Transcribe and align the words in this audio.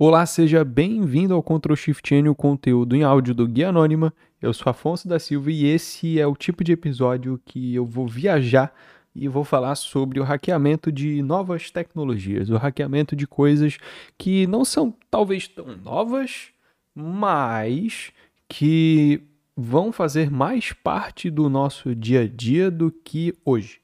Olá, 0.00 0.24
seja 0.26 0.64
bem-vindo 0.64 1.34
ao 1.34 1.42
Ctrl 1.42 1.74
Shift 1.74 2.14
N, 2.14 2.28
o 2.28 2.34
conteúdo 2.34 2.94
em 2.94 3.02
áudio 3.02 3.34
do 3.34 3.48
Guia 3.48 3.70
Anônima. 3.70 4.14
Eu 4.40 4.54
sou 4.54 4.70
Afonso 4.70 5.08
da 5.08 5.18
Silva 5.18 5.50
e 5.50 5.66
esse 5.66 6.20
é 6.20 6.24
o 6.24 6.36
tipo 6.36 6.62
de 6.62 6.70
episódio 6.70 7.40
que 7.44 7.74
eu 7.74 7.84
vou 7.84 8.06
viajar 8.06 8.72
e 9.12 9.26
vou 9.26 9.42
falar 9.42 9.74
sobre 9.74 10.20
o 10.20 10.22
hackeamento 10.22 10.92
de 10.92 11.20
novas 11.20 11.72
tecnologias, 11.72 12.48
o 12.48 12.56
hackeamento 12.56 13.16
de 13.16 13.26
coisas 13.26 13.76
que 14.16 14.46
não 14.46 14.64
são 14.64 14.94
talvez 15.10 15.48
tão 15.48 15.76
novas, 15.76 16.50
mas 16.94 18.12
que 18.48 19.20
vão 19.56 19.90
fazer 19.90 20.30
mais 20.30 20.72
parte 20.72 21.28
do 21.28 21.50
nosso 21.50 21.92
dia 21.92 22.20
a 22.20 22.28
dia 22.28 22.70
do 22.70 22.92
que 22.92 23.34
hoje. 23.44 23.80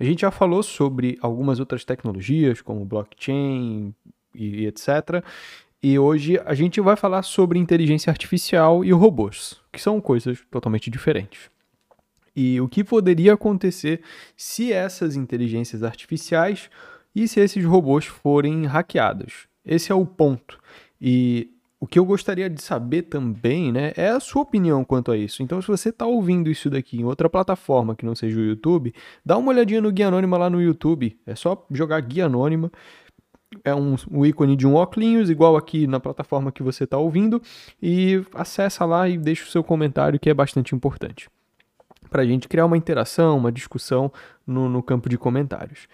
A 0.00 0.04
gente 0.04 0.22
já 0.22 0.30
falou 0.30 0.62
sobre 0.62 1.18
algumas 1.20 1.60
outras 1.60 1.84
tecnologias, 1.84 2.62
como 2.62 2.86
blockchain, 2.86 3.94
e 4.34 4.66
etc. 4.66 5.24
E 5.82 5.98
hoje 5.98 6.40
a 6.44 6.54
gente 6.54 6.80
vai 6.80 6.94
falar 6.94 7.22
sobre 7.22 7.58
inteligência 7.58 8.10
artificial 8.10 8.84
e 8.84 8.92
robôs, 8.92 9.60
que 9.72 9.80
são 9.80 10.00
coisas 10.00 10.38
totalmente 10.50 10.88
diferentes. 10.88 11.50
E 12.34 12.60
o 12.60 12.68
que 12.68 12.82
poderia 12.82 13.34
acontecer 13.34 14.00
se 14.36 14.72
essas 14.72 15.16
inteligências 15.16 15.82
artificiais 15.82 16.70
e 17.14 17.28
se 17.28 17.40
esses 17.40 17.64
robôs 17.64 18.06
forem 18.06 18.64
hackeados? 18.64 19.48
Esse 19.64 19.92
é 19.92 19.94
o 19.94 20.06
ponto. 20.06 20.58
E 21.00 21.50
o 21.82 21.86
que 21.86 21.98
eu 21.98 22.04
gostaria 22.04 22.48
de 22.48 22.62
saber 22.62 23.02
também, 23.02 23.72
né, 23.72 23.92
é 23.96 24.08
a 24.08 24.20
sua 24.20 24.42
opinião 24.42 24.84
quanto 24.84 25.10
a 25.10 25.16
isso. 25.16 25.42
Então, 25.42 25.60
se 25.60 25.66
você 25.66 25.88
está 25.88 26.06
ouvindo 26.06 26.48
isso 26.48 26.70
daqui 26.70 26.96
em 26.96 27.04
outra 27.04 27.28
plataforma 27.28 27.96
que 27.96 28.06
não 28.06 28.14
seja 28.14 28.38
o 28.38 28.44
YouTube, 28.44 28.94
dá 29.26 29.36
uma 29.36 29.50
olhadinha 29.50 29.80
no 29.80 29.90
Guia 29.90 30.06
Anônima 30.06 30.38
lá 30.38 30.48
no 30.48 30.62
YouTube. 30.62 31.18
É 31.26 31.34
só 31.34 31.66
jogar 31.72 32.00
Guia 32.00 32.26
Anônima 32.26 32.70
é 33.64 33.74
um, 33.74 33.96
um 34.10 34.24
ícone 34.24 34.56
de 34.56 34.66
um 34.66 34.74
óculos, 34.74 35.30
igual 35.30 35.56
aqui 35.56 35.86
na 35.86 36.00
plataforma 36.00 36.52
que 36.52 36.62
você 36.62 36.84
está 36.84 36.98
ouvindo, 36.98 37.40
e 37.80 38.24
acessa 38.34 38.84
lá 38.84 39.08
e 39.08 39.16
deixa 39.16 39.44
o 39.44 39.48
seu 39.48 39.62
comentário, 39.62 40.18
que 40.18 40.30
é 40.30 40.34
bastante 40.34 40.74
importante. 40.74 41.28
Para 42.10 42.22
a 42.22 42.26
gente 42.26 42.48
criar 42.48 42.66
uma 42.66 42.76
interação, 42.76 43.38
uma 43.38 43.52
discussão 43.52 44.12
no, 44.46 44.68
no 44.68 44.82
campo 44.82 45.08
de 45.08 45.16
comentários. 45.16 45.88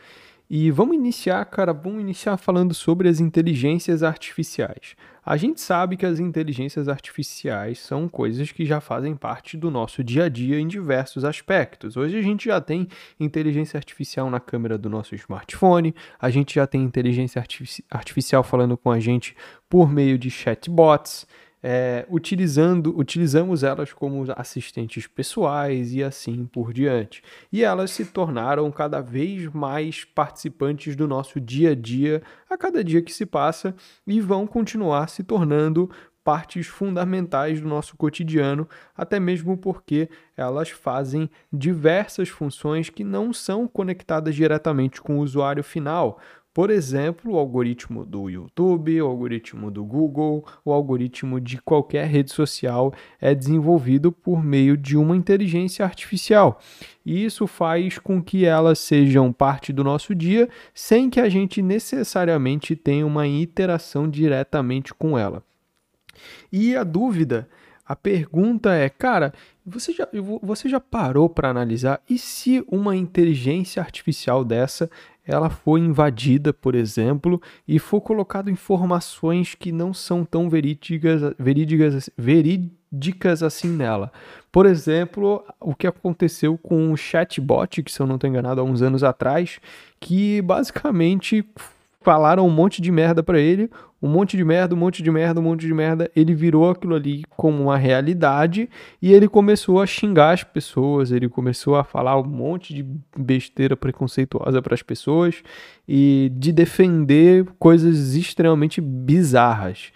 E 0.51 0.71
vamos 0.71 0.97
iniciar, 0.97 1.45
cara, 1.45 1.75
vamos 1.75 2.01
iniciar 2.01 2.39
falando 2.39 2.73
sobre 2.73 3.07
as 3.07 3.21
inteligências 3.21 4.03
artificiais. 4.03 4.97
A 5.23 5.37
gente 5.37 5.61
sabe 5.61 5.95
que 5.95 6.07
as 6.07 6.19
inteligências 6.19 6.89
artificiais 6.89 7.79
são 7.81 8.09
coisas 8.09 8.51
que 8.51 8.65
já 8.65 8.81
fazem 8.81 9.15
parte 9.15 9.59
do 9.59 9.71
nosso 9.71 10.03
dia 10.03 10.25
a 10.25 10.29
dia 10.31 10.59
em 10.59 10.67
diversos 10.67 11.23
aspectos. 11.23 11.99
Hoje 11.99 12.17
a 12.17 12.23
gente 12.23 12.47
já 12.47 12.63
tem 12.63 12.89
inteligência 13.21 13.77
artificial 13.77 14.31
na 14.31 14.41
câmera 14.41 14.79
do 14.79 14.89
nosso 14.89 15.15
smartphone, 15.15 15.95
a 16.19 16.31
gente 16.31 16.55
já 16.55 16.67
tem 16.67 16.83
inteligência 16.83 17.45
artificial 17.91 18.43
falando 18.43 18.75
com 18.75 18.91
a 18.91 18.99
gente 18.99 19.37
por 19.69 19.93
meio 19.93 20.17
de 20.17 20.31
chatbots 20.31 21.27
é, 21.63 22.07
utilizando, 22.09 22.97
utilizamos 22.97 23.63
elas 23.63 23.93
como 23.93 24.25
assistentes 24.37 25.07
pessoais 25.07 25.93
e 25.93 26.03
assim 26.03 26.47
por 26.47 26.73
diante. 26.73 27.23
E 27.53 27.63
elas 27.63 27.91
se 27.91 28.05
tornaram 28.05 28.71
cada 28.71 29.01
vez 29.01 29.47
mais 29.53 30.05
participantes 30.05 30.95
do 30.95 31.09
nosso 31.09 31.41
dia 31.41 31.71
a 31.71 31.75
dia, 31.75 32.23
a 32.49 32.57
cada 32.57 32.83
dia 32.85 33.03
que 33.03 33.13
se 33.13 33.27
passa, 33.27 33.75
e 34.07 34.21
vão 34.21 34.47
continuar 34.47 35.09
se 35.09 35.23
tornando 35.23 35.91
partes 36.29 36.67
fundamentais 36.67 37.59
do 37.59 37.67
nosso 37.67 37.97
cotidiano, 37.97 38.69
até 38.95 39.19
mesmo 39.19 39.57
porque 39.57 40.11
elas 40.37 40.69
fazem 40.69 41.31
diversas 41.51 42.29
funções 42.29 42.91
que 42.91 43.03
não 43.03 43.33
são 43.33 43.67
conectadas 43.67 44.35
diretamente 44.35 45.01
com 45.01 45.19
o 45.19 45.23
usuário 45.23 45.65
final. 45.65 46.21
Por 46.59 46.71
exemplo, 46.71 47.35
o 47.35 47.39
algoritmo 47.39 48.05
do 48.05 48.29
YouTube, 48.29 49.01
o 49.01 49.07
algoritmo 49.07 49.71
do 49.71 49.85
Google, 49.85 50.45
o 50.65 50.73
algoritmo 50.73 51.41
de 51.41 51.63
qualquer 51.63 52.09
rede 52.09 52.33
social 52.33 52.93
é 53.21 53.33
desenvolvido 53.33 54.11
por 54.11 54.43
meio 54.43 54.77
de 54.77 54.97
uma 54.97 55.17
inteligência 55.17 55.85
artificial. 55.85 56.61
E 57.07 57.25
isso 57.25 57.47
faz 57.47 58.01
com 58.01 58.21
que 58.21 58.45
elas 58.45 58.81
sejam 58.81 59.33
parte 59.33 59.73
do 59.73 59.85
nosso 59.85 60.17
dia 60.17 60.49
sem 60.75 61.09
que 61.09 61.21
a 61.21 61.29
gente 61.29 61.63
necessariamente 61.63 62.75
tenha 62.75 63.07
uma 63.07 63.25
interação 63.25 64.11
diretamente 64.11 64.93
com 64.93 65.17
ela. 65.17 65.45
E 66.51 66.75
a 66.75 66.83
dúvida 66.83 67.49
a 67.89 67.97
pergunta 67.97 68.75
é, 68.75 68.91
cara, 68.91 69.33
você 69.65 69.95
já, 69.95 70.07
você 70.43 70.69
já 70.69 70.79
parou 70.79 71.27
para 71.27 71.49
analisar 71.49 72.03
e 72.09 72.19
se 72.19 72.63
uma 72.69 72.95
inteligência 72.95 73.81
artificial 73.81 74.45
dessa 74.45 74.91
ela 75.27 75.49
for 75.49 75.79
invadida, 75.79 76.53
por 76.53 76.75
exemplo, 76.75 77.41
e 77.67 77.79
for 77.79 78.01
colocado 78.01 78.51
informações 78.51 79.55
que 79.55 79.73
não 79.73 79.93
são 79.95 80.25
tão 80.25 80.51
verídicas, 80.51 81.35
verídicas, 81.39 82.11
verídicas 82.17 83.43
assim 83.43 83.69
nela. 83.69 84.13
Por 84.53 84.67
exemplo, 84.67 85.45
o 85.61 85.75
que 85.75 85.87
aconteceu 85.87 86.57
com 86.59 86.93
o 86.93 86.97
chatbot, 86.97 87.83
que 87.83 87.93
se 87.93 88.01
eu 88.01 88.07
não 88.07 88.15
estou 88.15 88.29
enganado, 88.29 88.61
há 88.61 88.65
uns 88.65 88.83
anos 88.83 89.05
atrás, 89.05 89.61
que 90.01 90.41
basicamente 90.43 91.47
falaram 92.09 92.47
um 92.47 92.51
monte 92.51 92.81
de 92.81 92.91
merda 92.91 93.23
para 93.23 93.39
ele, 93.39 93.69
um 94.01 94.09
monte 94.09 94.35
de 94.35 94.43
merda, 94.43 94.75
um 94.75 94.79
monte 94.79 95.03
de 95.03 95.11
merda, 95.11 95.41
um 95.41 95.43
monte 95.43 95.67
de 95.67 95.75
merda. 95.75 96.11
Ele 96.17 96.35
virou 96.35 96.71
aquilo 96.71 96.95
ali 96.95 97.23
como 97.37 97.65
uma 97.65 97.77
realidade 97.77 98.67
e 99.03 99.13
ele 99.13 99.29
começou 99.29 99.79
a 99.79 99.85
xingar 99.85 100.33
as 100.33 100.43
pessoas, 100.43 101.13
ele 101.13 101.29
começou 101.29 101.77
a 101.77 101.85
falar 101.85 102.19
um 102.19 102.25
monte 102.25 102.73
de 102.73 102.83
besteira 103.15 103.77
preconceituosa 103.77 104.63
para 104.63 104.73
as 104.73 104.81
pessoas 104.81 105.43
e 105.87 106.33
de 106.35 106.51
defender 106.51 107.45
coisas 107.59 108.15
extremamente 108.15 108.81
bizarras. 108.81 109.93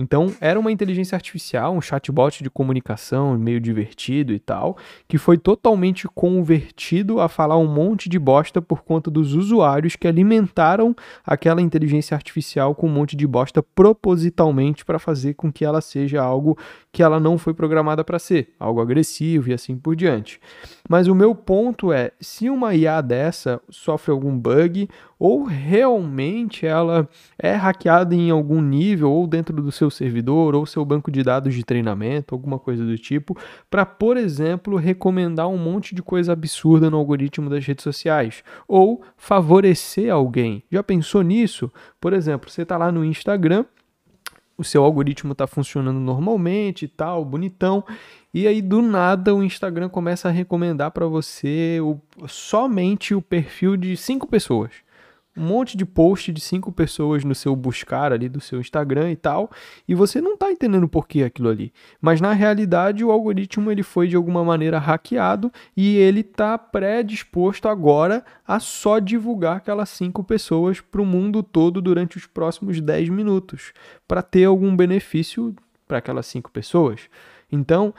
Então, 0.00 0.32
era 0.40 0.58
uma 0.58 0.72
inteligência 0.72 1.14
artificial, 1.14 1.74
um 1.74 1.80
chatbot 1.80 2.42
de 2.42 2.48
comunicação 2.48 3.36
meio 3.36 3.60
divertido 3.60 4.32
e 4.32 4.38
tal, 4.38 4.78
que 5.06 5.18
foi 5.18 5.36
totalmente 5.36 6.08
convertido 6.08 7.20
a 7.20 7.28
falar 7.28 7.58
um 7.58 7.66
monte 7.66 8.08
de 8.08 8.18
bosta 8.18 8.62
por 8.62 8.82
conta 8.82 9.10
dos 9.10 9.34
usuários 9.34 9.96
que 9.96 10.08
alimentaram 10.08 10.96
aquela 11.24 11.60
inteligência 11.60 12.14
artificial 12.14 12.74
com 12.74 12.86
um 12.86 12.92
monte 12.92 13.14
de 13.14 13.26
bosta 13.26 13.62
propositalmente 13.62 14.86
para 14.86 14.98
fazer 14.98 15.34
com 15.34 15.52
que 15.52 15.66
ela 15.66 15.82
seja 15.82 16.22
algo 16.22 16.56
que 16.90 17.02
ela 17.02 17.20
não 17.20 17.36
foi 17.36 17.52
programada 17.52 18.02
para 18.02 18.18
ser, 18.18 18.54
algo 18.58 18.80
agressivo 18.80 19.50
e 19.50 19.52
assim 19.52 19.76
por 19.76 19.94
diante. 19.94 20.40
Mas 20.88 21.08
o 21.08 21.14
meu 21.14 21.34
ponto 21.34 21.92
é, 21.92 22.10
se 22.18 22.48
uma 22.48 22.74
IA 22.74 23.02
dessa 23.02 23.60
sofre 23.68 24.10
algum 24.10 24.36
bug 24.36 24.88
ou 25.20 25.44
realmente 25.44 26.64
ela 26.64 27.06
é 27.38 27.52
hackeada 27.52 28.14
em 28.14 28.30
algum 28.30 28.62
nível 28.62 29.12
ou 29.12 29.26
dentro 29.26 29.54
do 29.62 29.70
seu 29.70 29.89
servidor 29.90 30.54
ou 30.54 30.66
seu 30.66 30.84
banco 30.84 31.10
de 31.10 31.22
dados 31.22 31.54
de 31.54 31.64
treinamento, 31.64 32.34
alguma 32.34 32.58
coisa 32.58 32.84
do 32.84 32.96
tipo, 32.96 33.36
para, 33.70 33.84
por 33.84 34.16
exemplo, 34.16 34.76
recomendar 34.76 35.48
um 35.48 35.58
monte 35.58 35.94
de 35.94 36.02
coisa 36.02 36.32
absurda 36.32 36.90
no 36.90 36.96
algoritmo 36.96 37.50
das 37.50 37.64
redes 37.64 37.82
sociais 37.82 38.42
ou 38.66 39.02
favorecer 39.16 40.12
alguém. 40.12 40.62
Já 40.70 40.82
pensou 40.82 41.22
nisso? 41.22 41.70
Por 42.00 42.12
exemplo, 42.12 42.50
você 42.50 42.62
está 42.62 42.76
lá 42.76 42.92
no 42.92 43.04
Instagram, 43.04 43.64
o 44.56 44.64
seu 44.64 44.84
algoritmo 44.84 45.32
está 45.32 45.46
funcionando 45.46 45.98
normalmente 45.98 46.84
e 46.84 46.88
tal, 46.88 47.24
bonitão, 47.24 47.82
e 48.32 48.46
aí 48.46 48.60
do 48.60 48.82
nada 48.82 49.34
o 49.34 49.42
Instagram 49.42 49.88
começa 49.88 50.28
a 50.28 50.30
recomendar 50.30 50.90
para 50.90 51.06
você 51.06 51.78
o, 51.80 51.98
somente 52.28 53.14
o 53.14 53.22
perfil 53.22 53.76
de 53.76 53.96
cinco 53.96 54.26
pessoas 54.26 54.70
um 55.40 55.44
monte 55.46 55.76
de 55.76 55.86
post 55.86 56.30
de 56.32 56.40
cinco 56.40 56.70
pessoas 56.70 57.24
no 57.24 57.34
seu 57.34 57.56
buscar 57.56 58.12
ali 58.12 58.28
do 58.28 58.40
seu 58.40 58.60
Instagram 58.60 59.10
e 59.10 59.16
tal, 59.16 59.50
e 59.88 59.94
você 59.94 60.20
não 60.20 60.34
está 60.34 60.50
entendendo 60.52 60.86
por 60.86 61.08
que 61.08 61.24
aquilo 61.24 61.48
ali. 61.48 61.72
Mas 62.00 62.20
na 62.20 62.32
realidade 62.32 63.02
o 63.02 63.10
algoritmo 63.10 63.70
ele 63.70 63.82
foi 63.82 64.06
de 64.06 64.16
alguma 64.16 64.44
maneira 64.44 64.78
hackeado 64.78 65.50
e 65.74 65.96
ele 65.96 66.20
está 66.20 66.58
predisposto 66.58 67.68
agora 67.68 68.22
a 68.46 68.60
só 68.60 68.98
divulgar 68.98 69.56
aquelas 69.56 69.88
cinco 69.88 70.22
pessoas 70.22 70.80
para 70.80 71.00
o 71.00 71.06
mundo 71.06 71.42
todo 71.42 71.80
durante 71.80 72.18
os 72.18 72.26
próximos 72.26 72.80
10 72.80 73.08
minutos, 73.08 73.72
para 74.06 74.22
ter 74.22 74.44
algum 74.44 74.76
benefício 74.76 75.54
para 75.88 75.98
aquelas 75.98 76.26
cinco 76.26 76.50
pessoas. 76.50 77.08
Então, 77.50 77.92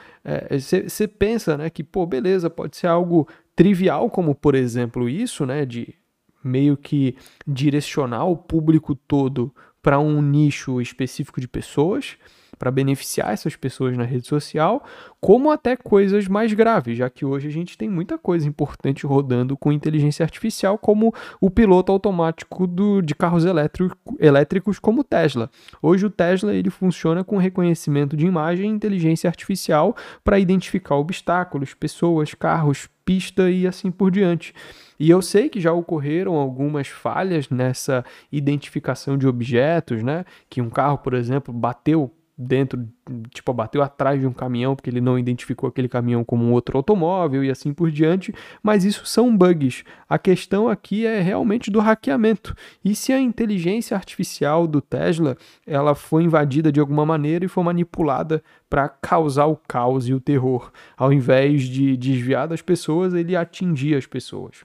você 0.50 1.04
é, 1.04 1.06
pensa 1.06 1.58
né, 1.58 1.68
que, 1.68 1.82
pô, 1.82 2.06
beleza, 2.06 2.48
pode 2.48 2.76
ser 2.76 2.86
algo 2.86 3.28
trivial, 3.54 4.08
como 4.08 4.34
por 4.34 4.54
exemplo 4.54 5.08
isso, 5.08 5.44
né, 5.44 5.66
de 5.66 5.94
meio 6.42 6.76
que 6.76 7.16
direcionar 7.46 8.24
o 8.24 8.36
público 8.36 8.94
todo 8.94 9.54
para 9.80 9.98
um 9.98 10.22
nicho 10.22 10.80
específico 10.80 11.40
de 11.40 11.48
pessoas. 11.48 12.16
Para 12.58 12.70
beneficiar 12.70 13.32
essas 13.32 13.56
pessoas 13.56 13.96
na 13.96 14.04
rede 14.04 14.26
social, 14.26 14.84
como 15.20 15.50
até 15.50 15.76
coisas 15.76 16.28
mais 16.28 16.52
graves, 16.52 16.96
já 16.96 17.08
que 17.08 17.24
hoje 17.24 17.48
a 17.48 17.50
gente 17.50 17.76
tem 17.76 17.88
muita 17.88 18.18
coisa 18.18 18.48
importante 18.48 19.06
rodando 19.06 19.56
com 19.56 19.72
inteligência 19.72 20.24
artificial, 20.24 20.78
como 20.78 21.12
o 21.40 21.50
piloto 21.50 21.92
automático 21.92 22.66
do, 22.66 23.00
de 23.00 23.14
carros 23.14 23.44
elétrico, 23.44 24.16
elétricos 24.18 24.78
como 24.78 25.00
o 25.00 25.04
Tesla. 25.04 25.50
Hoje 25.80 26.06
o 26.06 26.10
Tesla 26.10 26.54
ele 26.54 26.70
funciona 26.70 27.24
com 27.24 27.36
reconhecimento 27.36 28.16
de 28.16 28.26
imagem 28.26 28.70
e 28.70 28.74
inteligência 28.74 29.28
artificial 29.28 29.96
para 30.24 30.38
identificar 30.38 30.96
obstáculos, 30.96 31.74
pessoas, 31.74 32.34
carros, 32.34 32.88
pista 33.04 33.50
e 33.50 33.66
assim 33.66 33.90
por 33.90 34.10
diante. 34.10 34.54
E 34.98 35.10
eu 35.10 35.20
sei 35.20 35.48
que 35.48 35.60
já 35.60 35.72
ocorreram 35.72 36.34
algumas 36.34 36.86
falhas 36.86 37.48
nessa 37.48 38.04
identificação 38.30 39.18
de 39.18 39.26
objetos, 39.26 40.02
né? 40.02 40.24
Que 40.48 40.62
um 40.62 40.70
carro, 40.70 40.98
por 40.98 41.14
exemplo, 41.14 41.52
bateu 41.52 42.12
dentro, 42.36 42.88
tipo, 43.30 43.52
bateu 43.52 43.82
atrás 43.82 44.20
de 44.20 44.26
um 44.26 44.32
caminhão 44.32 44.74
porque 44.74 44.88
ele 44.88 45.00
não 45.00 45.18
identificou 45.18 45.68
aquele 45.68 45.88
caminhão 45.88 46.24
como 46.24 46.44
um 46.44 46.52
outro 46.52 46.76
automóvel 46.76 47.44
e 47.44 47.50
assim 47.50 47.72
por 47.72 47.90
diante, 47.90 48.34
mas 48.62 48.84
isso 48.84 49.06
são 49.06 49.36
bugs. 49.36 49.84
A 50.08 50.18
questão 50.18 50.68
aqui 50.68 51.06
é 51.06 51.20
realmente 51.20 51.70
do 51.70 51.80
hackeamento. 51.80 52.54
E 52.84 52.94
se 52.94 53.12
a 53.12 53.20
inteligência 53.20 53.96
artificial 53.96 54.66
do 54.66 54.80
Tesla, 54.80 55.36
ela 55.66 55.94
foi 55.94 56.24
invadida 56.24 56.72
de 56.72 56.80
alguma 56.80 57.04
maneira 57.04 57.44
e 57.44 57.48
foi 57.48 57.62
manipulada 57.62 58.42
para 58.68 58.88
causar 58.88 59.46
o 59.46 59.56
caos 59.56 60.08
e 60.08 60.14
o 60.14 60.20
terror, 60.20 60.72
ao 60.96 61.12
invés 61.12 61.64
de 61.64 61.96
desviar 61.96 62.48
das 62.48 62.62
pessoas, 62.62 63.14
ele 63.14 63.36
atingir 63.36 63.94
as 63.94 64.06
pessoas. 64.06 64.64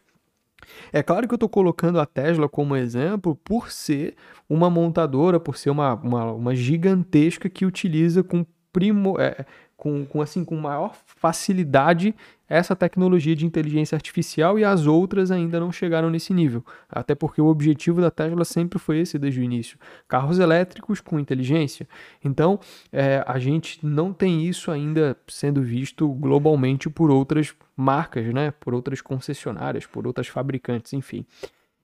É 0.91 1.01
claro 1.03 1.27
que 1.27 1.33
eu 1.33 1.37
estou 1.37 1.49
colocando 1.49 1.99
a 1.99 2.05
Tesla 2.05 2.47
como 2.49 2.75
exemplo 2.75 3.35
por 3.35 3.71
ser 3.71 4.15
uma 4.49 4.69
montadora, 4.69 5.39
por 5.39 5.57
ser 5.57 5.69
uma, 5.69 5.95
uma, 5.95 6.31
uma 6.33 6.55
gigantesca 6.55 7.49
que 7.49 7.65
utiliza 7.65 8.23
com 8.23 8.45
primo, 8.71 9.19
é, 9.19 9.45
com, 9.77 10.03
com, 10.05 10.21
assim, 10.21 10.43
com 10.43 10.55
maior 10.55 10.95
facilidade 11.05 12.13
essa 12.49 12.75
tecnologia 12.75 13.35
de 13.35 13.45
inteligência 13.45 13.95
artificial 13.95 14.57
e 14.57 14.63
as 14.63 14.87
outras 14.87 15.31
ainda 15.31 15.59
não 15.59 15.71
chegaram 15.71 16.09
nesse 16.09 16.33
nível. 16.33 16.65
Até 16.89 17.13
porque 17.13 17.41
o 17.41 17.45
objetivo 17.45 18.01
da 18.01 18.09
Tesla 18.09 18.43
sempre 18.43 18.79
foi 18.79 18.99
esse 18.99 19.19
desde 19.19 19.39
o 19.39 19.43
início: 19.43 19.77
carros 20.07 20.39
elétricos 20.39 20.99
com 20.99 21.19
inteligência. 21.19 21.87
Então, 22.23 22.59
é, 22.91 23.23
a 23.27 23.37
gente 23.37 23.85
não 23.85 24.11
tem 24.11 24.45
isso 24.45 24.71
ainda 24.71 25.15
sendo 25.27 25.61
visto 25.61 26.07
globalmente 26.07 26.89
por 26.89 27.11
outras 27.11 27.53
marcas, 27.75 28.33
né? 28.33 28.51
por 28.59 28.73
outras 28.73 29.01
concessionárias, 29.01 29.85
por 29.85 30.07
outras 30.07 30.27
fabricantes, 30.27 30.93
enfim. 30.93 31.25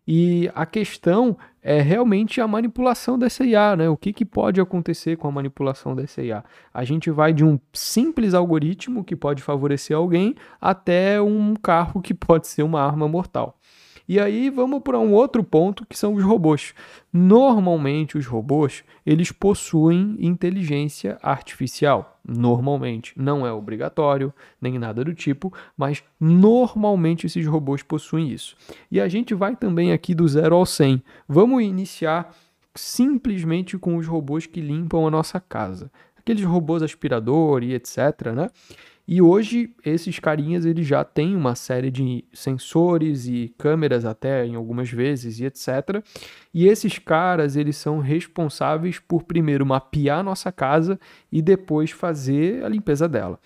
E 0.07 0.51
a 0.53 0.65
questão 0.65 1.37
é 1.61 1.81
realmente 1.81 2.41
a 2.41 2.47
manipulação 2.47 3.17
dessa 3.17 3.45
IA, 3.45 3.75
né? 3.77 3.89
O 3.89 3.95
que, 3.95 4.11
que 4.11 4.25
pode 4.25 4.59
acontecer 4.59 5.15
com 5.15 5.27
a 5.27 5.31
manipulação 5.31 5.95
dessa 5.95 6.21
IA? 6.21 6.43
A 6.73 6.83
gente 6.83 7.09
vai 7.09 7.31
de 7.33 7.43
um 7.45 7.57
simples 7.71 8.33
algoritmo 8.33 9.03
que 9.03 9.15
pode 9.15 9.41
favorecer 9.41 9.95
alguém 9.95 10.35
até 10.59 11.21
um 11.21 11.55
carro 11.55 12.01
que 12.01 12.13
pode 12.13 12.47
ser 12.47 12.63
uma 12.63 12.81
arma 12.81 13.07
mortal. 13.07 13.57
E 14.07 14.19
aí 14.19 14.49
vamos 14.49 14.81
para 14.81 14.99
um 14.99 15.13
outro 15.13 15.43
ponto 15.43 15.85
que 15.85 15.97
são 15.97 16.13
os 16.13 16.23
robôs. 16.23 16.73
Normalmente 17.11 18.17
os 18.17 18.25
robôs, 18.25 18.83
eles 19.05 19.31
possuem 19.31 20.17
inteligência 20.19 21.17
artificial. 21.21 22.19
Normalmente, 22.25 23.13
não 23.17 23.45
é 23.45 23.51
obrigatório, 23.51 24.33
nem 24.61 24.79
nada 24.79 25.03
do 25.03 25.13
tipo, 25.13 25.53
mas 25.77 26.03
normalmente 26.19 27.25
esses 27.25 27.45
robôs 27.45 27.83
possuem 27.83 28.29
isso. 28.29 28.55
E 28.91 28.99
a 28.99 29.07
gente 29.07 29.33
vai 29.33 29.55
também 29.55 29.91
aqui 29.91 30.13
do 30.13 30.27
0 30.27 30.55
ao 30.55 30.65
100. 30.65 31.01
Vamos 31.27 31.63
iniciar 31.63 32.33
simplesmente 32.75 33.77
com 33.77 33.97
os 33.97 34.07
robôs 34.07 34.45
que 34.45 34.61
limpam 34.61 35.05
a 35.05 35.11
nossa 35.11 35.39
casa. 35.39 35.91
Aqueles 36.17 36.43
robôs 36.43 36.81
aspirador 36.81 37.63
e 37.63 37.73
etc, 37.73 38.31
né? 38.33 38.49
E 39.05 39.21
hoje 39.21 39.75
esses 39.85 40.17
carinhas 40.17 40.65
eles 40.65 40.87
já 40.87 41.03
têm 41.03 41.35
uma 41.35 41.55
série 41.55 41.91
de 41.91 42.23
sensores 42.31 43.27
e 43.27 43.53
câmeras 43.57 44.05
até 44.05 44.45
em 44.45 44.55
algumas 44.55 44.89
vezes 44.89 45.39
e 45.39 45.45
etc. 45.45 46.01
E 46.53 46.67
esses 46.67 46.97
caras 46.99 47.57
eles 47.57 47.75
são 47.75 47.99
responsáveis 47.99 48.99
por 48.99 49.23
primeiro 49.23 49.65
mapear 49.65 50.23
nossa 50.23 50.51
casa 50.53 50.97
e 51.29 51.41
depois 51.41 51.91
fazer 51.91 52.63
a 52.63 52.69
limpeza 52.69 53.09
dela. 53.09 53.39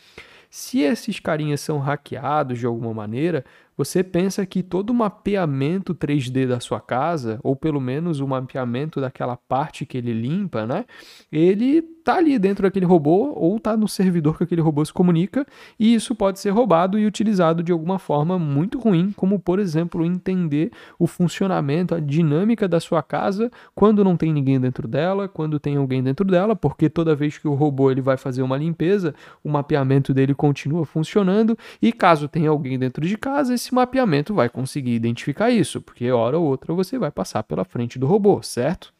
Se 0.49 0.79
esses 0.79 1.19
carinhas 1.19 1.59
são 1.59 1.79
hackeados 1.79 2.59
de 2.59 2.65
alguma 2.65 2.93
maneira, 2.93 3.43
você 3.77 4.03
pensa 4.03 4.43
que 4.45 4.63
todo 4.63 4.89
o 4.89 4.93
mapeamento 4.93 5.93
3D 5.93 6.47
da 6.47 6.59
sua 6.59 6.81
casa, 6.81 7.39
ou 7.43 7.55
pelo 7.55 7.79
menos 7.79 8.19
o 8.19 8.27
mapeamento 8.27 8.99
daquela 8.99 9.37
parte 9.37 9.85
que 9.85 9.97
ele 9.97 10.11
limpa, 10.11 10.65
né? 10.65 10.85
Ele 11.31 11.83
tá 12.07 12.15
ali 12.15 12.39
dentro 12.39 12.63
daquele 12.63 12.85
robô 12.85 13.33
ou 13.35 13.59
tá 13.59 13.75
no 13.75 13.85
servidor 13.85 14.37
que 14.37 14.45
aquele 14.45 14.61
robô 14.61 14.83
se 14.83 14.93
comunica, 14.93 15.45
e 15.77 15.93
isso 15.93 16.15
pode 16.15 16.39
ser 16.39 16.51
roubado 16.51 16.97
e 16.97 17.05
utilizado 17.05 17.61
de 17.61 17.73
alguma 17.73 17.99
forma 17.99 18.39
muito 18.39 18.79
ruim, 18.79 19.11
como 19.15 19.37
por 19.37 19.59
exemplo, 19.59 20.05
entender 20.05 20.71
o 20.97 21.05
funcionamento, 21.05 21.93
a 21.93 21.99
dinâmica 21.99 22.65
da 22.65 22.79
sua 22.79 23.03
casa 23.03 23.51
quando 23.75 24.05
não 24.05 24.15
tem 24.15 24.31
ninguém 24.31 24.57
dentro 24.57 24.87
dela, 24.87 25.27
quando 25.27 25.59
tem 25.59 25.75
alguém 25.75 26.01
dentro 26.01 26.25
dela, 26.25 26.55
porque 26.55 26.89
toda 26.89 27.13
vez 27.13 27.37
que 27.37 27.47
o 27.47 27.53
robô 27.53 27.91
ele 27.91 28.01
vai 28.01 28.15
fazer 28.15 28.41
uma 28.41 28.57
limpeza, 28.57 29.13
o 29.43 29.49
mapeamento 29.49 30.13
dele 30.13 30.33
continua 30.33 30.85
funcionando, 30.85 31.57
e 31.81 31.91
caso 31.91 32.29
tenha 32.29 32.49
alguém 32.49 32.79
dentro 32.79 33.05
de 33.05 33.17
casa, 33.17 33.53
esse 33.53 33.66
esse 33.67 33.75
mapeamento 33.75 34.33
vai 34.33 34.49
conseguir 34.49 34.93
identificar 34.93 35.51
isso, 35.51 35.81
porque 35.81 36.09
hora 36.09 36.39
ou 36.39 36.45
outra 36.45 36.73
você 36.73 36.97
vai 36.97 37.11
passar 37.11 37.43
pela 37.43 37.65
frente 37.65 37.99
do 37.99 38.07
robô, 38.07 38.41
certo? 38.41 38.93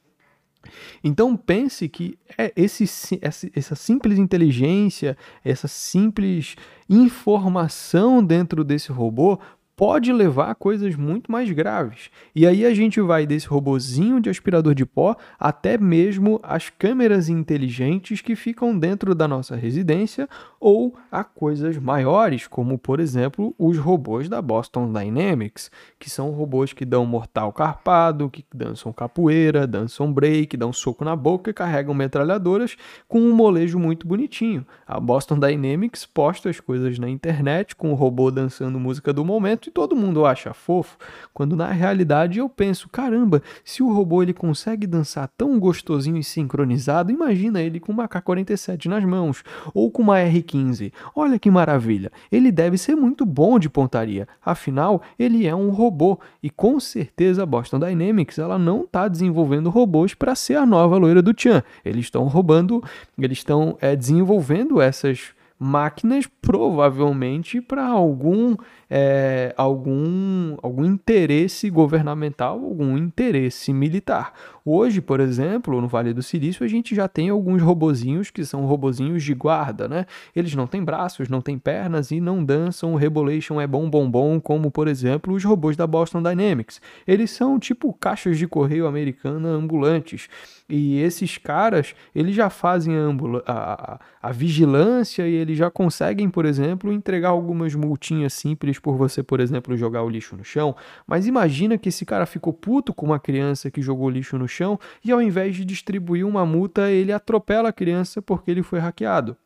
Então 1.02 1.38
pense 1.38 1.88
que 1.88 2.19
é 2.38 2.52
esse, 2.54 2.84
essa 3.22 3.75
simples 3.75 4.19
inteligência, 4.19 5.16
essa 5.44 5.68
simples 5.68 6.56
informação 6.90 8.22
dentro 8.22 8.66
desse 8.66 8.92
robô 8.92 9.40
pode 9.77 10.12
levar 10.12 10.50
a 10.50 10.56
coisas 10.56 10.95
muito 10.95 11.31
mais 11.31 11.51
graves. 11.51 12.09
E 12.33 12.47
aí 12.47 12.65
a 12.65 12.74
gente 12.74 13.00
vai 13.00 13.27
desse 13.27 13.47
robozinho 13.47 14.19
de 14.19 14.27
aspirador 14.27 14.74
de 14.74 14.88
pó 14.88 15.15
até 15.39 15.77
mesmo 15.77 16.39
as 16.41 16.71
câmeras 16.71 17.29
inteligentes 17.29 18.19
que 18.19 18.35
ficam 18.35 18.77
dentro 18.77 19.13
da 19.13 19.27
nossa 19.27 19.56
residência 19.56 20.27
ou 20.59 20.95
a 21.12 21.24
coisas 21.24 21.77
maiores, 21.77 22.47
como 22.47 22.79
por 22.79 23.00
exemplo 23.00 23.53
os 23.56 23.77
robôs 23.77 24.27
da 24.27 24.41
Boston 24.41 24.91
Dynamics, 24.91 25.69
que 26.00 26.09
são 26.09 26.31
robôs 26.31 26.73
que 26.73 26.83
dão 26.83 27.06
mortal 27.06 27.53
carpado, 27.53 28.31
que 28.31 28.44
dançam 28.51 28.91
capoeira, 28.91 29.68
dançam 29.68 30.12
break, 30.12 30.57
dão 30.57 30.73
soco 30.73 31.06
na 31.06 31.15
boca 31.15 31.51
e 31.51 31.53
carregam 31.53 31.94
metralhadoras 31.94 32.75
com 33.07 33.19
um 33.19 33.35
molejo 33.35 33.77
muito 33.77 34.07
bonitinho. 34.07 34.65
A 34.88 35.00
Boston 35.00 35.38
Dynamics 35.38 36.03
posta 36.03 36.50
as 36.50 36.59
coisas 36.59 36.97
na 36.97 37.07
internet 37.07 37.75
com 37.75 37.91
o 37.91 37.95
robô 37.95 38.31
dançando 38.31 38.80
música 38.80 39.13
do 39.13 39.23
momento 39.23 39.67
e 39.68 39.72
todo 39.72 39.96
mundo 39.96 40.25
acha 40.25 40.54
fofo, 40.54 40.98
quando 41.34 41.56
na 41.56 41.69
realidade 41.72 42.40
eu 42.40 42.48
penso, 42.48 42.88
caramba, 42.90 43.42
se 43.64 43.84
o 43.84 43.92
robô 43.92 44.24
ele 44.24 44.34
consegue 44.34 44.88
dançar 44.88 45.30
tão 45.38 45.60
gostosinho 45.60 46.18
e 46.18 46.24
sincronizado, 46.24 47.12
imagina 47.12 47.62
ele 47.62 47.80
com 47.80 47.92
uma 47.92 48.08
K-47 48.08 48.86
nas 48.86 49.04
mãos 49.04 49.44
ou 49.74 49.92
com 49.92 50.02
uma 50.02 50.19
R-15. 50.19 50.94
Olha 51.16 51.38
que 51.38 51.52
maravilha! 51.52 52.12
Ele 52.31 52.52
deve 52.52 52.78
ser 52.78 52.96
muito 52.96 53.25
bom 53.25 53.60
de 53.60 53.69
pontaria, 53.69 54.28
afinal 54.44 55.02
ele 55.19 55.46
é 55.46 55.54
um 55.54 55.69
robô 55.69 56.18
e 56.42 56.50
com 56.50 56.80
certeza 56.80 57.44
a 57.44 57.46
Boston 57.46 57.80
Dynamics 57.80 58.40
ela 58.40 58.58
não 58.58 58.84
está 58.84 59.08
desenvolvendo 59.08 59.69
robôs 59.69 60.14
para 60.14 60.33
ser 60.33 60.56
a 60.56 60.66
nova 60.66 60.97
loira 60.97 61.21
do 61.21 61.33
Tchan. 61.33 61.62
Eles 61.83 62.06
estão 62.06 62.24
roubando, 62.24 62.81
eles 63.18 63.40
estão 63.40 63.78
é, 63.81 63.95
desenvolvendo 63.95 64.81
essas 64.81 65.36
máquinas 65.59 66.28
provavelmente 66.42 67.59
para 67.61 67.85
algum 67.85 68.56
é, 68.90 69.54
algum, 69.57 70.56
algum 70.61 70.85
interesse 70.85 71.69
governamental, 71.69 72.54
algum 72.54 72.97
interesse 72.97 73.73
militar. 73.73 74.33
Hoje, 74.64 75.02
por 75.02 75.19
exemplo, 75.19 75.80
no 75.81 75.87
Vale 75.87 76.14
do 76.14 76.23
Silício, 76.23 76.66
a 76.66 76.68
gente 76.68 76.95
já 76.95 77.07
tem 77.07 77.30
alguns 77.30 77.61
robozinhos 77.61 78.30
que 78.30 78.45
são 78.45 78.66
robozinhos 78.66 79.23
de 79.23 79.33
guarda, 79.33 79.87
né? 79.87 80.06
Eles 80.35 80.54
não 80.56 80.68
têm 80.68 80.83
braços, 80.83 81.30
não 81.30 81.42
têm 81.42 81.57
pernas 81.57 82.11
e 82.11 82.19
não 82.19 82.44
dançam 82.44 82.94
o 82.94 82.97
Rebolation 82.97 83.59
é 83.59 83.68
bom 83.68 83.90
bom 83.90 84.09
bom, 84.09 84.40
como 84.40 84.71
por 84.71 84.87
exemplo 84.87 85.33
os 85.33 85.44
robôs 85.44 85.76
da 85.76 85.87
Boston 85.87 86.21
Dynamics. 86.21 86.81
Eles 87.06 87.31
são 87.31 87.59
tipo 87.59 87.94
caixas 87.94 88.37
de 88.37 88.47
correio 88.47 88.87
americana 88.87 89.49
ambulantes. 89.49 90.30
E 90.69 90.99
esses 90.99 91.37
caras, 91.37 91.95
eles 92.14 92.35
já 92.35 92.49
fazem 92.49 92.94
a, 92.95 93.09
a, 93.47 93.99
a 94.21 94.31
vigilância 94.31 95.26
e 95.28 95.35
eles 95.47 95.57
já 95.57 95.71
conseguem, 95.71 96.30
por 96.30 96.45
exemplo, 96.45 96.92
entregar 96.92 97.30
algumas 97.30 97.73
multinhas 97.73 98.33
simples 98.33 98.77
por 98.77 98.97
você, 98.97 99.23
por 99.23 99.39
exemplo, 99.39 99.75
jogar 99.77 100.04
o 100.04 100.09
lixo 100.09 100.35
no 100.35 100.44
chão, 100.44 100.75
mas 101.07 101.25
imagina 101.25 101.77
que 101.77 101.89
esse 101.89 102.06
cara 102.06 102.25
ficou 102.25 102.54
puto 102.54 102.94
com 102.94 103.06
uma 103.06 103.19
criança 103.19 103.71
que 103.71 103.81
jogou 103.81 104.09
lixo 104.09 104.37
no 104.37 104.47
chão 104.47 104.80
e 105.04 105.11
ao 105.11 105.21
invés 105.21 105.56
de 105.56 105.63
distribuir 105.63 106.25
uma 106.25 106.45
multa, 106.45 106.92
ele 106.92 107.11
atropela 107.11 107.69
a 107.69 107.73
criança 107.73 108.21
porque 108.21 108.51
ele 108.51 108.61
foi 108.61 108.80
hackeado. 108.80 109.37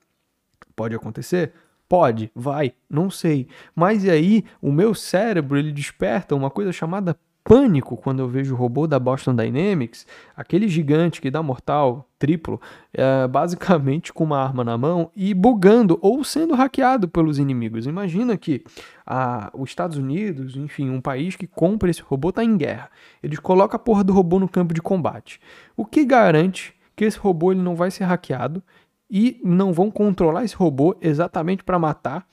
Pode 0.75 0.95
acontecer? 0.95 1.53
Pode, 1.87 2.31
vai, 2.33 2.73
não 2.89 3.09
sei. 3.09 3.47
Mas 3.75 4.03
e 4.05 4.09
aí, 4.09 4.45
o 4.61 4.71
meu 4.71 4.95
cérebro 4.95 5.57
ele 5.57 5.71
desperta 5.71 6.33
uma 6.33 6.49
coisa 6.49 6.71
chamada 6.71 7.17
pânico 7.43 7.97
quando 7.97 8.19
eu 8.19 8.27
vejo 8.27 8.53
o 8.53 8.57
robô 8.57 8.87
da 8.87 8.99
Boston 8.99 9.35
Dynamics, 9.35 10.05
aquele 10.35 10.67
gigante 10.67 11.21
que 11.21 11.31
dá 11.31 11.41
mortal 11.41 12.07
triplo, 12.19 12.61
é, 12.93 13.27
basicamente 13.27 14.13
com 14.13 14.23
uma 14.23 14.37
arma 14.37 14.63
na 14.63 14.77
mão 14.77 15.11
e 15.15 15.33
bugando 15.33 15.97
ou 16.01 16.23
sendo 16.23 16.53
hackeado 16.53 17.07
pelos 17.07 17.39
inimigos. 17.39 17.87
Imagina 17.87 18.37
que 18.37 18.63
a, 19.05 19.49
os 19.53 19.69
Estados 19.69 19.97
Unidos, 19.97 20.55
enfim, 20.55 20.89
um 20.89 21.01
país 21.01 21.35
que 21.35 21.47
compra 21.47 21.89
esse 21.89 22.01
robô 22.01 22.29
está 22.29 22.43
em 22.43 22.55
guerra. 22.55 22.89
Eles 23.23 23.39
colocam 23.39 23.75
a 23.75 23.79
porra 23.79 24.03
do 24.03 24.13
robô 24.13 24.39
no 24.39 24.47
campo 24.47 24.73
de 24.73 24.81
combate. 24.81 25.39
O 25.75 25.83
que 25.83 26.05
garante 26.05 26.75
que 26.95 27.05
esse 27.05 27.17
robô 27.17 27.51
ele 27.51 27.61
não 27.61 27.75
vai 27.75 27.89
ser 27.89 28.03
hackeado 28.03 28.61
e 29.09 29.41
não 29.43 29.73
vão 29.73 29.89
controlar 29.89 30.43
esse 30.43 30.55
robô 30.55 30.95
exatamente 31.01 31.63
para 31.63 31.79
matar 31.79 32.25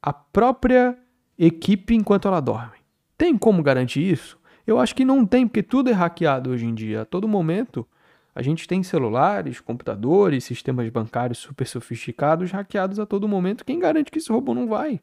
a 0.00 0.12
própria 0.12 0.96
equipe 1.36 1.94
enquanto 1.94 2.28
ela 2.28 2.40
dorme? 2.40 2.79
Tem 3.20 3.36
como 3.36 3.62
garantir 3.62 4.00
isso? 4.00 4.38
Eu 4.66 4.78
acho 4.78 4.94
que 4.94 5.04
não 5.04 5.26
tem, 5.26 5.46
porque 5.46 5.62
tudo 5.62 5.90
é 5.90 5.92
hackeado 5.92 6.48
hoje 6.48 6.64
em 6.64 6.74
dia. 6.74 7.02
A 7.02 7.04
todo 7.04 7.28
momento, 7.28 7.86
a 8.34 8.40
gente 8.40 8.66
tem 8.66 8.82
celulares, 8.82 9.60
computadores, 9.60 10.42
sistemas 10.42 10.88
bancários 10.88 11.36
super 11.36 11.66
sofisticados 11.66 12.50
hackeados 12.50 12.98
a 12.98 13.04
todo 13.04 13.28
momento. 13.28 13.62
Quem 13.62 13.78
garante 13.78 14.10
que 14.10 14.16
esse 14.16 14.32
robô 14.32 14.54
não 14.54 14.66
vai? 14.66 15.02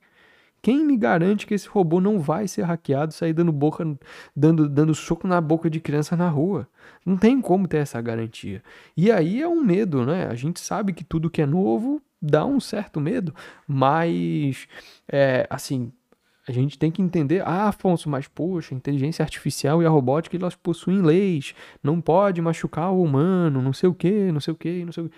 Quem 0.63 0.83
me 0.83 0.97
garante 0.97 1.45
que 1.45 1.53
esse 1.53 1.69
robô 1.69 2.01
não 2.01 2.17
vai 2.17 2.47
ser 2.47 2.63
hackeado, 2.63 3.13
sair 3.13 3.33
dando 3.33 3.51
boca, 3.51 3.85
dando, 4.35 4.67
dando 4.67 4.95
soco 4.95 5.27
na 5.27 5.39
boca 5.39 5.69
de 5.69 5.79
criança 5.79 6.17
na 6.17 6.27
rua? 6.27 6.67
Não 7.05 7.17
tem 7.17 7.39
como 7.39 7.67
ter 7.67 7.77
essa 7.77 8.01
garantia. 8.01 8.63
E 8.97 9.11
aí 9.11 9.43
é 9.43 9.47
um 9.47 9.63
medo, 9.63 10.03
né? 10.03 10.25
A 10.25 10.33
gente 10.33 10.59
sabe 10.59 10.91
que 10.91 11.03
tudo 11.03 11.29
que 11.29 11.43
é 11.43 11.45
novo 11.45 12.01
dá 12.19 12.43
um 12.43 12.59
certo 12.59 12.99
medo, 12.99 13.31
mas 13.67 14.67
é, 15.07 15.45
assim, 15.51 15.91
a 16.47 16.51
gente 16.51 16.79
tem 16.79 16.89
que 16.89 17.01
entender, 17.01 17.41
ah, 17.45 17.67
Afonso, 17.67 18.09
mas 18.09 18.27
poxa, 18.27 18.73
a 18.73 18.77
inteligência 18.77 19.21
artificial 19.21 19.83
e 19.83 19.85
a 19.85 19.89
robótica 19.89 20.37
elas 20.37 20.55
possuem 20.55 21.01
leis, 21.01 21.53
não 21.83 21.99
pode 21.99 22.41
machucar 22.41 22.91
o 22.91 23.03
humano, 23.03 23.61
não 23.61 23.73
sei 23.73 23.89
o 23.89 23.93
que, 23.93 24.31
não 24.31 24.39
sei 24.39 24.53
o 24.53 24.57
que, 24.57 24.85
não 24.85 24.93
sei 24.93 25.03
o 25.03 25.09
que. 25.09 25.15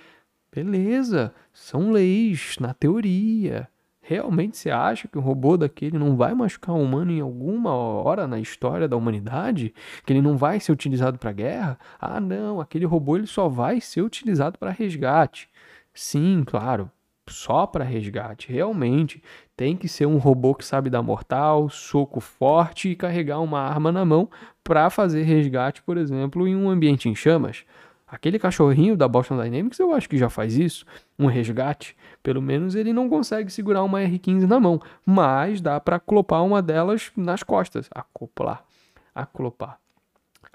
Beleza, 0.51 1.31
são 1.53 1.91
leis 1.91 2.55
na 2.59 2.73
teoria. 2.73 3.69
Realmente 4.01 4.57
você 4.57 4.71
acha 4.71 5.07
que 5.07 5.19
um 5.19 5.21
robô 5.21 5.55
daquele 5.55 5.99
não 5.99 6.17
vai 6.17 6.33
machucar 6.33 6.73
um 6.73 6.81
humano 6.81 7.11
em 7.11 7.21
alguma 7.21 7.71
hora 7.75 8.27
na 8.27 8.39
história 8.39 8.87
da 8.87 8.97
humanidade? 8.97 9.71
Que 10.03 10.13
ele 10.13 10.21
não 10.23 10.35
vai 10.35 10.59
ser 10.59 10.71
utilizado 10.71 11.19
para 11.19 11.31
guerra? 11.31 11.77
Ah, 11.99 12.19
não, 12.19 12.59
aquele 12.59 12.85
robô 12.85 13.17
ele 13.17 13.27
só 13.27 13.47
vai 13.47 13.79
ser 13.79 14.01
utilizado 14.01 14.57
para 14.57 14.71
resgate. 14.71 15.47
Sim, 15.93 16.43
claro, 16.43 16.89
só 17.29 17.65
para 17.65 17.83
resgate. 17.83 18.51
Realmente 18.51 19.21
tem 19.55 19.75
que 19.75 19.87
ser 19.87 20.05
um 20.05 20.17
robô 20.17 20.53
que 20.55 20.65
sabe 20.65 20.89
dar 20.89 21.01
mortal, 21.01 21.69
soco 21.69 22.19
forte 22.19 22.89
e 22.89 22.95
carregar 22.95 23.39
uma 23.39 23.59
arma 23.59 23.91
na 23.91 24.03
mão 24.03 24.29
para 24.63 24.89
fazer 24.89 25.23
resgate, 25.23 25.81
por 25.83 25.97
exemplo, 25.97 26.47
em 26.47 26.55
um 26.55 26.69
ambiente 26.69 27.07
em 27.07 27.15
chamas. 27.15 27.65
Aquele 28.07 28.39
cachorrinho 28.39 28.97
da 28.97 29.07
Boston 29.07 29.41
Dynamics 29.41 29.77
eu 29.79 29.93
acho 29.93 30.09
que 30.09 30.17
já 30.17 30.29
faz 30.29 30.57
isso, 30.57 30.85
um 31.17 31.27
resgate. 31.27 31.95
Pelo 32.23 32.41
menos 32.41 32.73
ele 32.73 32.91
não 32.91 33.07
consegue 33.07 33.51
segurar 33.51 33.83
uma 33.83 33.99
R15 33.99 34.47
na 34.47 34.59
mão, 34.59 34.81
mas 35.05 35.61
dá 35.61 35.79
para 35.79 35.97
acoplar 35.97 36.43
uma 36.43 36.61
delas 36.61 37.11
nas 37.15 37.43
costas. 37.43 37.87
Acoplar. 37.93 38.63
Acoplar 39.13 39.79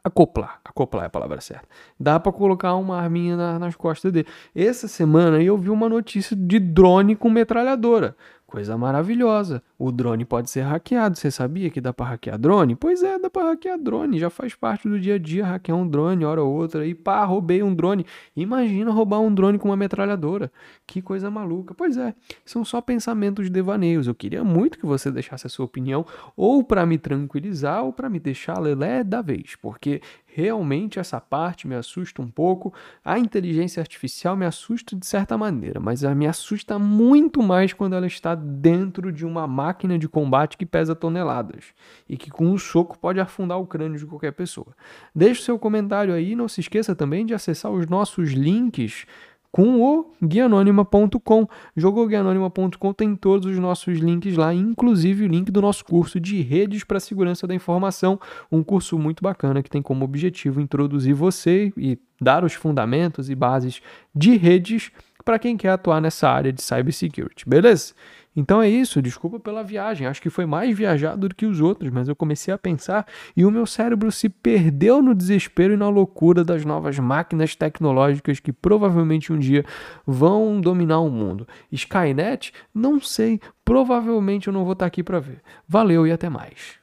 acoplar, 0.05 0.61
acoplar 0.63 1.05
é 1.05 1.07
a 1.07 1.11
palavra 1.11 1.41
certa. 1.41 1.67
Dá 1.99 2.21
para 2.21 2.31
colocar 2.31 2.75
uma 2.75 3.01
arminha 3.01 3.37
na, 3.37 3.59
nas 3.59 3.75
costas 3.75 4.13
dele. 4.13 4.29
Essa 4.55 4.87
semana 4.87 5.43
eu 5.43 5.57
vi 5.57 5.71
uma 5.71 5.89
notícia 5.89 6.37
de 6.37 6.61
drone 6.61 7.17
com 7.17 7.31
metralhadora. 7.31 8.15
Coisa 8.55 8.79
maravilhosa. 8.79 9.61
O 9.77 9.91
drone 9.91 10.25
pode 10.25 10.49
ser 10.49 10.61
hackeado. 10.61 11.19
Você 11.19 11.29
sabia 11.29 11.69
que 11.71 11.81
dá 11.81 11.93
para 11.93 12.11
hackear 12.11 12.39
drone? 12.39 12.77
Pois 12.77 13.03
é, 13.03 13.19
dá 13.19 13.29
para 13.29 13.49
hackear 13.49 13.77
drone. 13.77 14.17
Já 14.17 14.31
faz 14.31 14.55
parte 14.55 14.89
do 14.89 14.97
dia 14.97 15.17
a 15.17 15.19
dia 15.19 15.45
hackear 15.45 15.77
um 15.77 15.85
drone, 15.85 16.25
hora 16.25 16.41
ou 16.41 16.55
outra. 16.55 16.87
E 16.87 16.95
pá, 16.95 17.25
roubei 17.25 17.65
um 17.65 17.75
drone. 17.75 18.07
Imagina 18.37 18.93
roubar 18.93 19.19
um 19.19 19.35
drone 19.35 19.59
com 19.59 19.71
uma 19.71 19.77
metralhadora. 19.77 20.53
Que 20.87 21.03
coisa 21.03 21.29
maluca. 21.33 21.75
Pois 21.75 21.97
é, 21.97 22.15
são 22.45 22.65
só 22.65 22.81
pensamentos 22.81 23.51
devaneios. 23.51 24.07
Eu 24.07 24.15
queria 24.15 24.45
muito 24.45 24.79
que 24.79 24.87
você 24.87 25.11
deixasse 25.11 25.49
a 25.49 25.51
sua 25.51 25.65
opinião, 25.65 26.07
ou 26.37 26.63
para 26.63 26.87
me 26.87 26.97
tranquilizar, 26.97 27.83
ou 27.83 27.93
para 27.93 28.09
me 28.09 28.21
deixar 28.21 28.61
lelé 28.61 29.03
da 29.03 29.21
vez. 29.21 29.57
Porque 29.57 30.01
Realmente 30.37 30.99
essa 30.99 31.21
parte 31.21 31.69
me 31.69 31.77
assusta 31.77 32.21
um 32.21 32.29
pouco. 32.29 32.75
A 33.05 33.21
inteligência 33.21 33.81
artificial 33.81 34.37
me 34.37 34.45
assusta 34.45 34.97
de 34.97 35.07
certa 35.07 35.39
maneira, 35.39 35.79
mas 35.79 36.03
ela 36.03 36.13
me 36.13 36.27
assusta 36.27 36.77
muito 36.77 37.41
mais 37.41 37.73
quando 37.73 37.95
ela 37.95 38.09
está 38.09 38.35
dentro 38.35 39.13
de 39.13 39.25
uma 39.25 39.47
máquina 39.47 39.97
de 39.97 40.09
combate 40.09 40.59
que 40.59 40.67
pesa 40.67 40.93
toneladas 40.93 41.67
e 42.09 42.17
que 42.17 42.33
com 42.33 42.47
um 42.47 42.59
soco 42.59 42.99
pode 42.99 43.21
afundar 43.21 43.61
o 43.61 43.67
crânio 43.67 43.97
de 43.97 44.07
qualquer 44.07 44.33
pessoa. 44.33 44.75
Deixe 45.15 45.41
seu 45.41 45.57
comentário 45.57 46.13
aí, 46.13 46.35
não 46.35 46.49
se 46.49 46.59
esqueça 46.59 46.97
também 46.97 47.25
de 47.25 47.33
acessar 47.33 47.71
os 47.71 47.87
nossos 47.87 48.33
links 48.33 49.07
com 49.55 49.81
o 49.81 50.13
guianônima.com. 50.21 51.47
Jogou 51.77 52.09
guianônima.com, 52.09 52.93
tem 52.93 53.15
todos 53.15 53.47
os 53.47 53.57
nossos 53.57 54.01
links 54.01 54.37
lá, 54.37 54.53
inclusive 54.53 55.23
o 55.25 55.29
link 55.29 55.53
do 55.53 55.63
nosso 55.63 55.85
curso 55.85 56.19
de 56.19 56.43
redes 56.43 56.83
para 56.83 56.99
segurança 56.99 57.47
da 57.47 57.55
informação, 57.55 58.19
um 58.51 58.65
curso 58.65 58.99
muito 58.99 59.23
bacana 59.23 59.63
que 59.63 59.71
tem 59.71 59.81
como 59.81 60.05
objetivo 60.05 60.61
introduzir 60.61 61.15
você 61.15 61.73
e 61.77 61.97
dar 62.21 62.43
os 62.43 62.55
fundamentos 62.55 63.31
e 63.31 63.35
bases 63.37 63.81
de 64.13 64.37
redes 64.37 64.91
para 65.25 65.39
quem 65.39 65.57
quer 65.57 65.71
atuar 65.71 66.01
nessa 66.01 66.29
área 66.29 66.53
de 66.53 66.61
cybersecurity, 66.61 67.49
beleza? 67.49 67.95
Então 68.37 68.61
é 68.61 68.69
isso, 68.69 69.01
desculpa 69.01 69.39
pela 69.39 69.63
viagem. 69.63 70.07
Acho 70.07 70.21
que 70.21 70.31
foi 70.31 70.45
mais 70.45 70.77
viajado 70.77 71.29
do 71.29 71.35
que 71.35 71.47
os 71.47 71.61
outros, 71.61 71.91
mas 71.91 72.09
eu 72.09 72.17
comecei 72.17 72.53
a 72.53 72.59
pensar 72.59 73.07
e 73.37 73.45
o 73.45 73.51
meu 73.51 73.67
cérebro 73.67 74.11
se 74.11 74.29
perdeu 74.29 75.01
no 75.01 75.15
desespero 75.15 75.75
e 75.75 75.77
na 75.77 75.89
loucura 75.89 76.43
das 76.43 76.65
novas 76.65 76.99
máquinas 76.99 77.55
tecnológicas 77.55 78.41
que 78.41 78.53
provavelmente 78.53 79.33
um 79.33 79.39
dia 79.39 79.65
vão 80.07 80.61
dominar 80.61 81.01
o 81.01 81.11
mundo. 81.11 81.47
Skynet? 81.71 82.53
Não 82.75 83.01
sei, 83.01 83.41
provavelmente 83.65 84.49
eu 84.49 84.53
não 84.53 84.65
vou 84.65 84.73
estar 84.73 84.87
aqui 84.87 85.03
para 85.03 85.21
ver. 85.21 85.41
Valeu 85.69 86.07
e 86.07 86.13
até 86.13 86.29
mais. 86.29 86.83